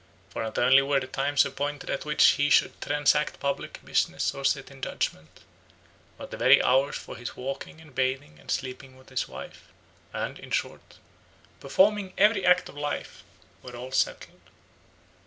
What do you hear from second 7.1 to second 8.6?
his walking and bathing and